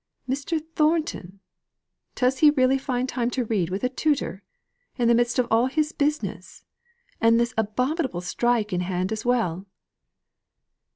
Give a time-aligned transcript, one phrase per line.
[0.27, 0.59] "Mr.
[0.73, 1.41] Thornton!
[2.15, 4.41] Does he really find time to read with a tutor,
[4.97, 6.63] in the midst of all his business,
[7.21, 9.67] and this abominable strike in hand as well?"